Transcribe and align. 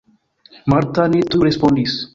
Marta 0.73 1.07
ne 1.15 1.23
tuj 1.33 1.47
respondis. 1.51 2.05